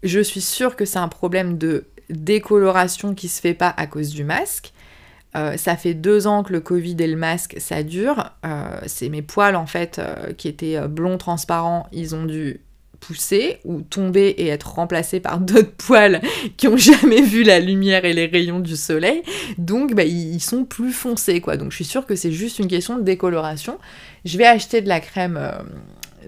[0.02, 4.10] je suis sûre que c'est un problème de décoloration qui se fait pas à cause
[4.10, 4.72] du masque.
[5.34, 8.30] Euh, ça fait deux ans que le Covid et le masque, ça dure.
[8.44, 12.60] Euh, c'est mes poils, en fait, euh, qui étaient blonds transparents, ils ont dû
[13.06, 16.20] pousser ou tomber et être remplacés par d'autres poils
[16.56, 19.22] qui ont jamais vu la lumière et les rayons du soleil.
[19.58, 21.56] Donc, bah, ils sont plus foncés, quoi.
[21.56, 23.78] Donc, je suis sûre que c'est juste une question de décoloration.
[24.24, 25.38] Je vais acheter de la crème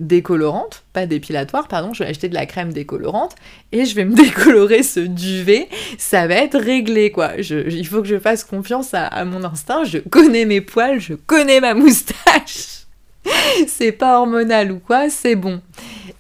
[0.01, 3.35] décolorante, pas dépilatoire, pardon, je vais acheter de la crème décolorante
[3.73, 7.33] et je vais me décolorer ce duvet, ça va être réglé quoi.
[7.39, 11.61] il faut que je fasse confiance à, mon instinct, je connais mes poils, je connais
[11.61, 12.85] ma moustache.
[13.67, 15.63] c'est pas hormonal ou quoi, c'est bon.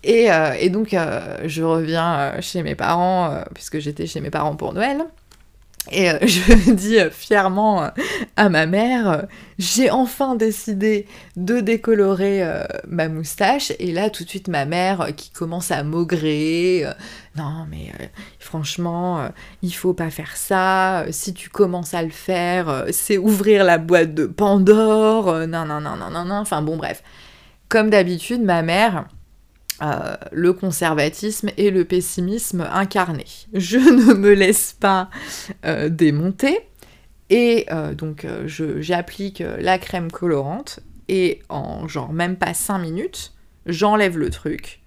[0.04, 4.56] Et, euh, donc euh, je reviens euh, chez mes parents, puisque j'étais chez mes parents
[4.56, 5.06] pour Noël.
[5.90, 7.88] Et euh, je dis euh, fièrement euh,
[8.36, 9.26] à ma mère,
[9.58, 12.42] j'ai enfin décidé de décolorer
[12.86, 13.72] ma moustache.
[13.78, 16.84] Et là, tout de suite, ma mère qui commence à maugrer.
[17.36, 17.92] non, mais
[18.38, 19.28] franchement,
[19.62, 21.04] il faut pas faire ça.
[21.10, 25.46] Si tu commences à le faire, c'est ouvrir la boîte de Pandore.
[25.46, 26.36] non, non, non, non, non, non.
[26.36, 27.02] Enfin bon, bref.
[27.68, 29.06] Comme d'habitude, ma mère,
[29.82, 33.24] euh, le conservatisme et le pessimisme incarné.
[33.52, 35.10] Je ne me laisse pas
[35.64, 36.58] euh, démonter.
[37.30, 40.80] Et euh, donc j'applique la crème colorante.
[41.08, 43.32] Et en genre même pas 5 minutes,
[43.66, 44.82] j'enlève le truc,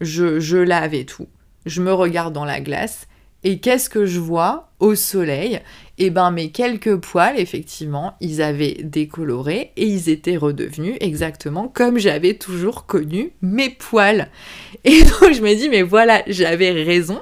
[0.00, 1.26] je, je lave et tout,
[1.66, 3.08] je me regarde dans la glace
[3.44, 5.60] et qu'est-ce que je vois au soleil?
[5.98, 11.98] Eh ben mes quelques poils, effectivement, ils avaient décoloré et ils étaient redevenus exactement comme
[11.98, 14.28] j'avais toujours connu mes poils.
[14.84, 17.20] Et donc je me dis, mais voilà, j'avais raison.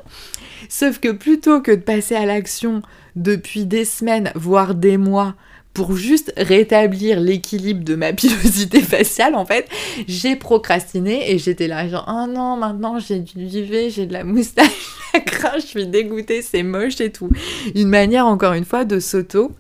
[0.68, 2.82] Sauf que plutôt que de passer à l'action
[3.16, 5.34] depuis des semaines, voire des mois,
[5.72, 9.68] pour juste rétablir l'équilibre de ma pilosité faciale, en fait,
[10.08, 14.24] j'ai procrastiné et j'étais là genre, oh non, maintenant j'ai du duvet, j'ai de la
[14.24, 14.68] moustache,
[15.14, 17.30] la crache, je suis dégoûtée, c'est moche et tout.
[17.74, 19.52] Une manière, encore une fois, de s'auto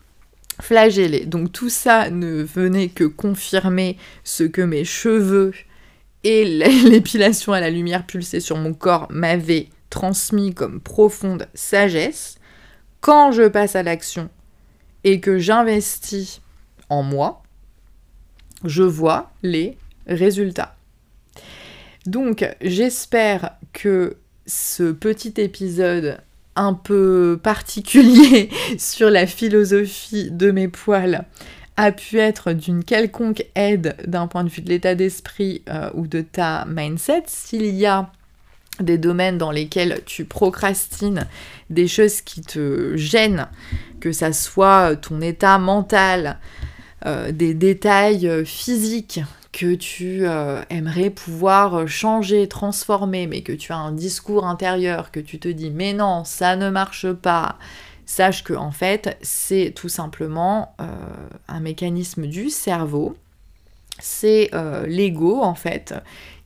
[0.60, 1.26] flageller.
[1.26, 5.52] Donc tout ça ne venait que confirmer ce que mes cheveux
[6.24, 6.44] et
[6.84, 12.36] l'épilation à la lumière pulsée sur mon corps m'avaient transmis comme profonde sagesse.
[13.00, 14.28] Quand je passe à l'action,
[15.04, 16.40] et que j'investis
[16.88, 17.42] en moi,
[18.64, 20.76] je vois les résultats.
[22.06, 26.18] Donc j'espère que ce petit épisode
[26.56, 31.24] un peu particulier sur la philosophie de mes poils
[31.76, 36.06] a pu être d'une quelconque aide d'un point de vue de l'état d'esprit euh, ou
[36.06, 37.22] de ta mindset.
[37.26, 38.10] S'il y a
[38.80, 41.26] des domaines dans lesquels tu procrastines,
[41.68, 43.48] des choses qui te gênent,
[44.00, 46.38] que ça soit ton état mental,
[47.06, 49.20] euh, des détails euh, physiques
[49.52, 55.18] que tu euh, aimerais pouvoir changer, transformer, mais que tu as un discours intérieur, que
[55.18, 57.56] tu te dis mais non, ça ne marche pas,
[58.04, 60.76] sache que en fait c'est tout simplement
[61.48, 63.16] un mécanisme du cerveau,
[63.98, 64.50] c'est
[64.86, 65.94] l'ego en fait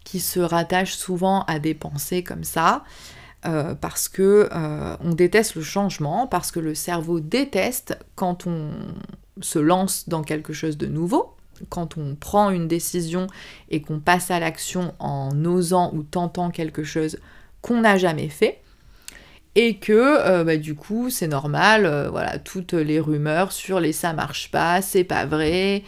[0.04, 2.84] qui se rattache souvent à des pensées comme ça.
[3.46, 8.70] Euh, parce que euh, on déteste le changement, parce que le cerveau déteste quand on
[9.42, 11.34] se lance dans quelque chose de nouveau,
[11.68, 13.26] quand on prend une décision
[13.68, 17.18] et qu'on passe à l'action en osant ou tentant quelque chose
[17.60, 18.62] qu'on n'a jamais fait,
[19.56, 24.14] et que euh, bah, du coup c'est normal, voilà, toutes les rumeurs sur les ça
[24.14, 25.82] marche pas, c'est pas vrai,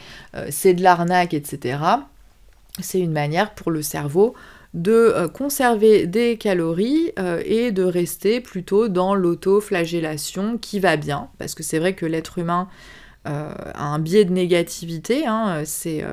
[0.51, 1.79] c'est de l'arnaque, etc.
[2.79, 4.35] C'est une manière pour le cerveau
[4.73, 11.29] de euh, conserver des calories euh, et de rester plutôt dans l'auto-flagellation qui va bien,
[11.39, 12.67] parce que c'est vrai que l'être humain
[13.27, 16.03] euh, a un biais de négativité, hein, c'est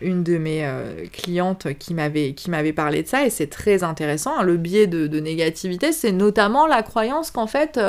[0.00, 0.68] une de mes
[1.12, 4.38] clientes qui m'avait, parlé de ça et c'est très intéressant.
[4.38, 4.42] Hein.
[4.44, 7.80] Le biais de négativité, c'est notamment la croyance qu'en fait,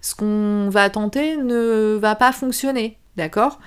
[0.00, 2.98] ce qu'on va tenter ne va pas fonctionner.
[3.16, 3.58] D'accord?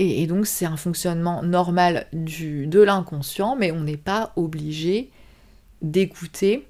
[0.00, 5.10] Et, donc c'est un fonctionnement normal du, de l'inconscient, mais on n'est pas obligé
[5.82, 6.68] d'écouter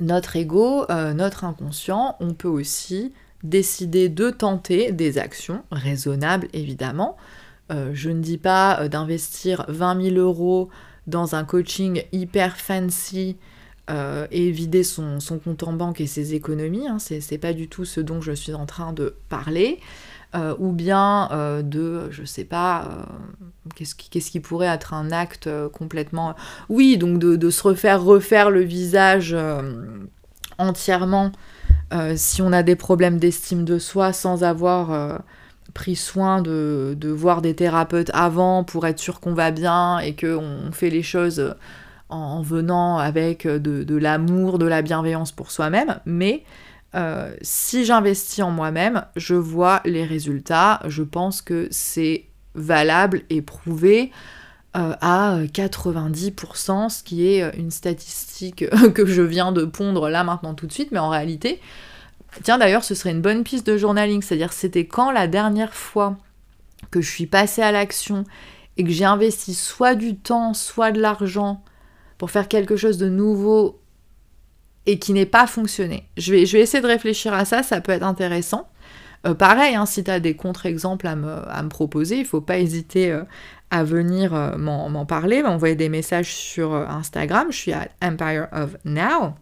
[0.00, 2.16] notre ego, euh, notre inconscient.
[2.20, 7.18] On peut aussi décider de tenter des actions raisonnables évidemment.
[7.70, 10.70] Euh, je ne dis pas euh, d'investir 20 000 euros
[11.06, 13.36] dans un coaching hyper fancy
[14.30, 16.86] et vider son, compte en banque et ses économies.
[16.86, 19.80] Hein, c'est pas du tout ce dont je suis en train de parler.
[20.34, 21.28] Ou bien
[21.62, 23.06] de, je sais pas,
[23.74, 26.34] qu'est-ce qui, pourrait être un acte complètement...
[26.68, 29.36] Oui, donc de, de, se refaire refaire le visage
[30.58, 31.32] entièrement
[32.16, 35.20] si on a des problèmes d'estime de soi sans avoir
[35.74, 40.72] pris soin de, voir des thérapeutes avant pour être sûr qu'on va bien et qu'on
[40.72, 41.54] fait les choses
[42.08, 46.00] en, venant avec de, l'amour, de la bienveillance pour soi-même.
[46.06, 46.44] Mais
[46.94, 50.80] euh, si j'investis en moi-même, je vois les résultats.
[50.86, 54.10] Je pense que c'est valable et prouvé
[54.76, 60.54] euh, à 90%, ce qui est une statistique que je viens de pondre là maintenant
[60.54, 61.60] tout de suite, mais en réalité,
[62.42, 66.16] Tiens, d'ailleurs, ce serait une bonne piste de journaling, c'est-à-dire c'était quand la dernière fois
[66.90, 68.24] que je suis passée à l'action
[68.76, 71.62] et que j'ai investi soit du temps, soit de l'argent
[72.16, 73.80] pour faire quelque chose de nouveau
[74.88, 76.08] et qui n'est pas fonctionné.
[76.16, 78.70] Je vais, essayer de réfléchir à ça, ça peut être intéressant.
[79.26, 82.56] Euh, pareil, hein, si tu as des contre-exemples à me, proposer, il ne faut pas
[82.58, 83.24] hésiter euh,
[83.70, 87.48] à venir euh, m'en parler, m'envoyer des messages sur Instagram.
[87.50, 89.34] Je suis à Empire of Now.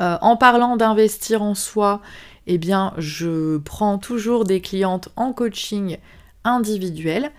[0.00, 2.02] En parlant d'investir en soi,
[2.48, 5.98] eh bien, je prends toujours des clientes en coaching
[6.44, 7.30] individuel.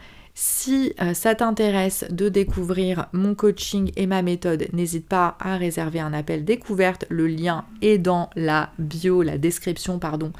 [0.41, 5.99] Si euh, ça t'intéresse de découvrir mon coaching et ma méthode, n'hésite pas à réserver
[5.99, 7.03] un appel découverte.
[7.09, 10.31] Le lien est dans la bio, la description, pardon,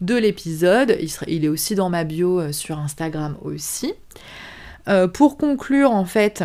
[0.00, 0.96] de l'épisode.
[1.26, 3.92] Il, est aussi dans ma bio euh, sur Instagram aussi.
[5.12, 6.44] pour conclure, en fait,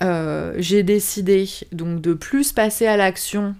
[0.00, 3.54] j'ai décidé donc de plus passer à l'action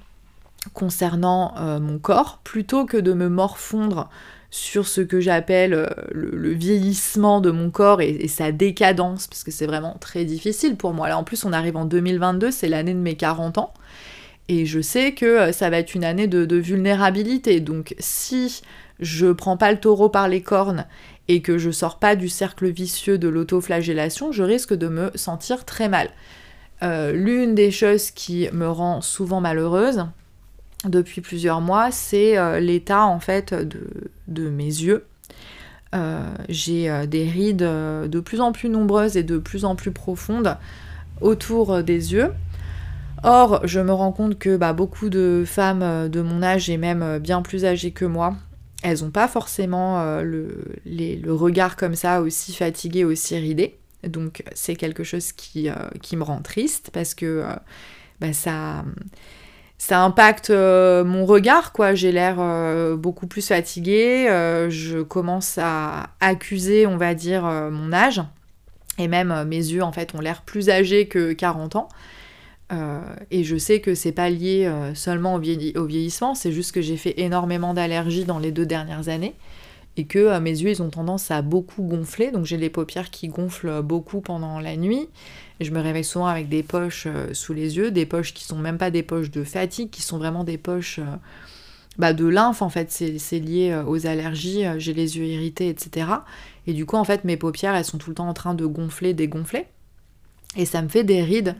[0.72, 4.08] concernant euh, mon corps, plutôt que de me morfondre
[4.54, 9.50] sur ce que j'appelle euh, le, vieillissement de mon corps et, sa décadence, parce que
[9.50, 11.08] c'est vraiment très difficile pour moi.
[11.08, 13.74] Là, en plus, on arrive en 2022, c'est l'année de mes 40 ans,
[14.46, 17.58] et je sais que euh, ça va être une année de, vulnérabilité.
[17.58, 18.62] Donc, si
[19.00, 20.86] je prends pas le taureau par les cornes
[21.26, 25.64] et que je sors pas du cercle vicieux de l'autoflagellation, je risque de me sentir
[25.64, 26.10] très mal.
[26.82, 30.04] L'une des choses qui me rend souvent malheureuse,
[30.88, 33.80] depuis plusieurs mois, c'est euh, l'état en fait de,
[34.28, 35.06] mes yeux.
[35.94, 39.92] Euh, j'ai euh, des rides de plus en plus nombreuses et de plus en plus
[39.92, 40.56] profondes
[41.20, 42.32] autour des yeux.
[43.22, 47.18] Or, je me rends compte que bah, beaucoup de femmes de mon âge et même
[47.18, 48.36] bien plus âgées que moi,
[48.82, 53.78] elles n'ont pas forcément le, regard comme ça, aussi fatigué, aussi ridé.
[54.06, 55.70] Donc c'est quelque chose qui,
[56.16, 57.44] me rend triste parce que
[58.20, 58.84] bah, ça
[59.84, 61.94] ça impacte euh, mon regard, quoi.
[61.94, 67.92] J'ai l'air euh, beaucoup plus fatiguée, euh, je commence à accuser, on va dire, mon
[67.92, 68.22] âge.
[68.96, 71.88] Et même mes yeux, en fait, ont l'air plus âgés que 40 ans.
[73.30, 76.96] et je sais que c'est pas lié seulement au, au vieillissement, c'est juste que j'ai
[76.96, 79.34] fait énormément d'allergies dans les deux dernières années
[79.96, 83.28] et que mes yeux ils ont tendance à beaucoup gonfler, donc j'ai les paupières qui
[83.28, 85.08] gonflent beaucoup pendant la nuit
[85.60, 88.58] je me réveille souvent avec des poches euh, sous les yeux, des poches qui sont
[88.58, 91.16] même pas des poches de fatigue, qui sont vraiment des poches euh,
[91.96, 96.08] bah, de lymphe en fait, c'est lié euh, aux allergies, j'ai les yeux irrités, etc.
[96.66, 98.66] Et du coup en fait mes paupières elles sont tout le temps en train de
[98.66, 99.66] gonfler, dégonfler.
[100.56, 101.56] Et ça me fait des rides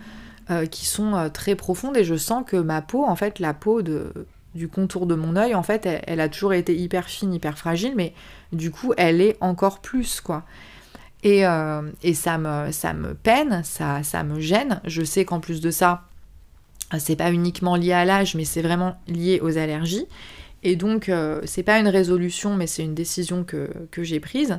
[0.70, 4.68] qui sont très profondes et je sens que ma peau, en fait la peau du
[4.68, 8.12] contour de mon œil, en fait elle a toujours été hyper fine, hyper fragile, mais
[8.52, 10.44] du coup elle est encore plus quoi.
[11.24, 14.80] Euh, et, ça, me, ça me peine, ça, ça me gêne.
[14.84, 16.04] Je sais qu'en plus de ça,
[16.98, 20.06] c'est pas uniquement lié à l'âge, mais c'est vraiment lié aux allergies.
[20.62, 24.58] Et donc, euh, c'est pas une résolution, mais c'est une décision que, j'ai prise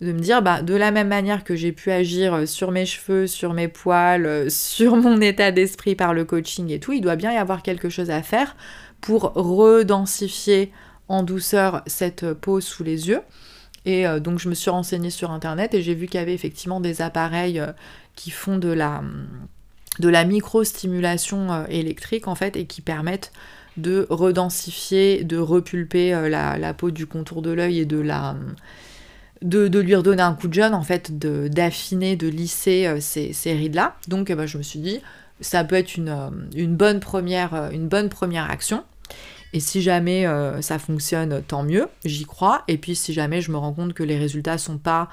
[0.00, 3.26] de me dire, bah, de la même manière que j'ai pu agir sur mes cheveux,
[3.26, 7.32] sur mes poils, sur mon état d'esprit par le coaching et tout, il doit bien
[7.32, 8.56] y avoir quelque chose à faire
[9.00, 10.72] pour redensifier
[11.08, 13.20] en douceur cette peau sous les yeux.
[13.84, 16.34] Et euh, donc je me suis renseignée sur internet et j'ai vu qu'il y avait
[16.34, 17.72] effectivement des appareils euh,
[18.14, 19.02] qui font de la,
[19.98, 23.32] de la micro-stimulation euh, électrique en fait et qui permettent
[23.76, 28.36] de redensifier, de repulper la, peau du contour de l'œil et de la.
[29.40, 33.96] De, lui redonner un coup de jeune, en fait, d'affiner, de, lisser ces, ces rides-là.
[34.08, 35.00] Donc bah, je me suis dit,
[35.40, 38.84] ça peut être une, bonne, première, une bonne première action.
[39.52, 42.62] Et si jamais euh, ça fonctionne, tant mieux, j'y crois.
[42.68, 45.08] Et puis si jamais je me rends compte que les résultats sont pas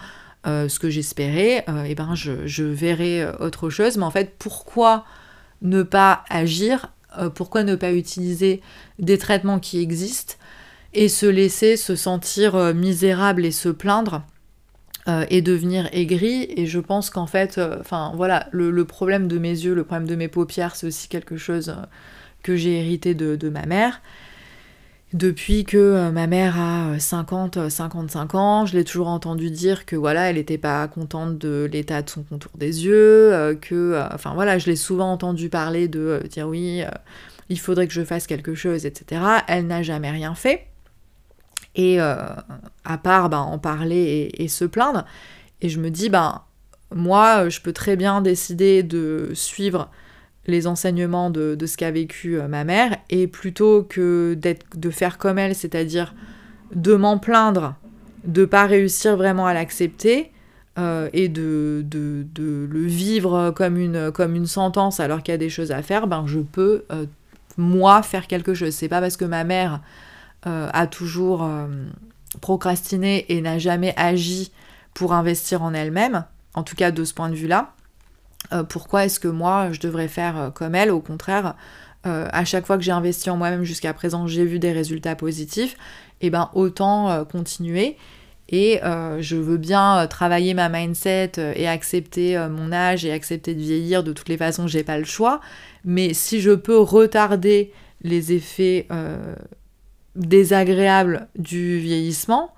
[0.48, 3.98] euh, ce que j'espérais, euh, eh ben je, verrai autre chose.
[3.98, 5.06] Mais en fait, pourquoi
[5.62, 6.94] ne pas agir
[7.36, 8.62] Pourquoi ne pas utiliser
[8.98, 10.36] des traitements qui existent
[10.94, 14.24] et se laisser se sentir misérable et se plaindre
[15.30, 16.48] et devenir aigri?
[16.56, 20.16] Et je pense qu'en fait enfin voilà le, problème de mes yeux le problème de
[20.16, 21.76] mes paupières c'est aussi quelque chose
[22.44, 24.02] que j'ai hérité de, ma mère.
[25.14, 29.95] Depuis que euh, ma mère a 50, 55 ans, je l'ai toujours entendu dire que
[29.95, 34.60] voilà, elle n'était pas contente de l'état de son contour des yeux, que, enfin voilà,
[34.60, 36.84] je l'ai souvent entendu parler de dire oui,
[37.49, 39.22] il faudrait que je fasse quelque chose, etc.
[39.47, 40.68] Elle n'a jamais rien fait.
[41.76, 45.05] Et à part ben, en parler et, se plaindre.
[45.62, 46.43] Et je me dis, ben,
[46.93, 49.89] moi, je peux très bien décider de suivre
[50.48, 54.38] les enseignements de, ce qu'a vécu euh, ma mère, et plutôt que
[54.76, 56.14] de faire comme elle, c'est-à-dire
[56.74, 57.76] de m'en plaindre,
[58.26, 60.32] de pas réussir vraiment à l'accepter,
[60.78, 65.40] euh, et de, de, le vivre comme une, comme une sentence alors qu'il y a
[65.40, 67.06] des choses à faire, ben je peux, euh,
[67.58, 68.74] moi, faire quelque chose.
[68.74, 69.82] C'est pas parce que ma mère
[70.46, 71.46] a toujours
[72.40, 74.54] procrastiné et n'a jamais agi
[74.94, 76.24] pour investir en elle-même,
[76.54, 77.74] en tout cas de ce point de vue-là,
[78.52, 80.91] euh, pourquoi est-ce que moi je devrais faire euh, comme elle?
[80.91, 81.56] Au contraire,
[82.08, 85.16] euh, à chaque fois que j'ai investi en moi-même jusqu'à présent, j'ai vu des résultats
[85.16, 85.74] positifs,
[86.22, 87.95] et eh ben autant continuer.
[88.52, 94.04] Et je veux bien travailler ma mindset et accepter mon âge et accepter de vieillir.
[94.04, 95.39] De toutes les façons, j'ai pas le choix.
[95.86, 97.72] Mais si je peux retarder
[98.02, 98.88] les effets
[100.16, 102.54] désagréables du vieillissement,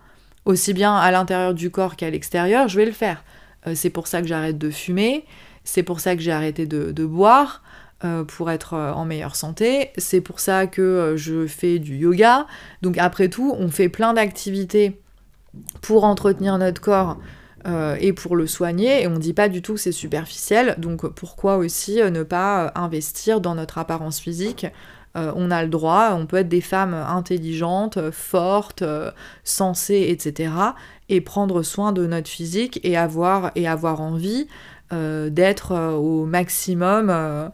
[0.45, 3.23] aussi bien à l'intérieur du corps qu'à l'extérieur, je vais le faire.
[3.75, 5.25] C'est pour ça que j'arrête de fumer,
[5.63, 7.61] c'est pour ça que j'ai arrêté de, boire,
[8.03, 12.47] euh, pour être euh, en meilleure santé, c'est pour ça que je fais du yoga.
[12.81, 14.99] Donc après tout, on fait plein d'activités
[15.81, 17.17] pour entretenir notre corps
[17.99, 21.57] et pour le soigner, et on dit pas du tout que c'est superficiel, donc pourquoi
[21.57, 24.65] aussi ne pas investir dans notre apparence physique?
[25.13, 28.83] On a le droit, on peut être des femmes intelligentes, fortes,
[29.43, 30.49] sensées, etc
[31.11, 34.47] et prendre soin de notre physique et avoir, et avoir envie euh,
[35.29, 37.49] d'être euh, au maximum euh,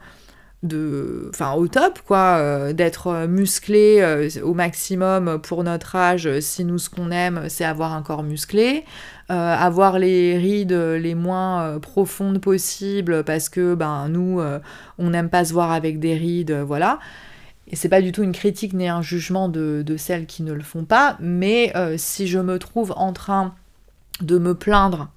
[0.63, 6.89] de enfin au top quoi d'être musclé au maximum pour notre âge si nous ce
[6.89, 8.83] qu'on aime c'est avoir un corps musclé
[9.29, 14.41] avoir les rides les moins profondes possibles parce que ben nous
[14.97, 16.97] on n'aime pas se voir avec des rides voilà.
[17.69, 20.63] Et c'est pas du tout une critique ni un jugement de, celles qui ne le
[20.63, 23.53] font pas, mais euh, si je me trouve en train
[24.21, 25.09] de me plaindre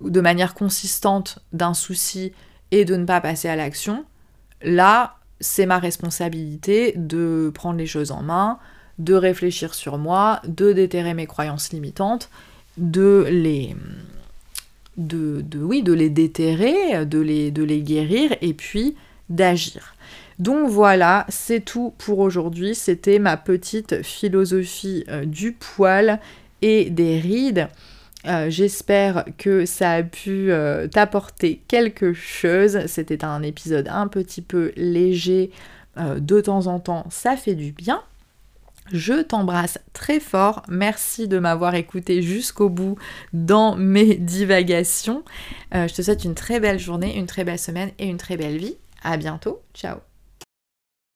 [0.00, 2.32] de manière consistante d'un souci
[2.70, 4.04] et de ne pas passer à l'action,
[4.62, 8.58] là, c'est ma responsabilité de prendre les choses en main,
[8.98, 12.30] de réfléchir sur moi, de déterrer mes croyances limitantes,
[12.76, 13.74] de les
[14.96, 18.96] de, oui, de les déterrer, de les, de les guérir et puis
[19.30, 19.94] d'agir.
[20.38, 22.74] Donc voilà, c'est tout pour aujourd'hui.
[22.74, 26.20] C'était ma petite philosophie euh, du poil
[26.62, 27.68] et des rides.
[28.26, 32.86] Euh, j'espère que ça a pu euh, t'apporter quelque chose.
[32.86, 35.50] C'était un épisode un petit peu léger.
[35.96, 38.02] de temps en temps, ça fait du bien.
[38.92, 40.62] Je t'embrasse très fort.
[40.68, 42.96] Merci de m'avoir écouté jusqu'au bout
[43.32, 45.24] dans mes divagations.
[45.72, 48.56] je te souhaite une très belle journée, une très belle semaine et une très belle
[48.56, 48.76] vie.
[49.02, 49.60] À bientôt.
[49.74, 50.09] Ciao.